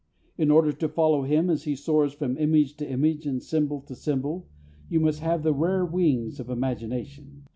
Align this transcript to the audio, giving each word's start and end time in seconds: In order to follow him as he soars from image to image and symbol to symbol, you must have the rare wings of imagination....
In 0.35 0.49
order 0.49 0.71
to 0.73 0.89
follow 0.89 1.21
him 1.25 1.51
as 1.51 1.65
he 1.65 1.75
soars 1.75 2.11
from 2.13 2.35
image 2.39 2.75
to 2.77 2.89
image 2.89 3.27
and 3.27 3.39
symbol 3.39 3.81
to 3.81 3.93
symbol, 3.93 4.47
you 4.89 4.99
must 4.99 5.19
have 5.19 5.43
the 5.43 5.53
rare 5.53 5.85
wings 5.85 6.39
of 6.39 6.49
imagination.... 6.49 7.43